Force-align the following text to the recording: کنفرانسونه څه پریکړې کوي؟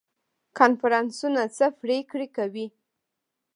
کنفرانسونه 0.57 1.41
څه 1.57 1.65
پریکړې 1.81 2.27
کوي؟ 2.37 2.67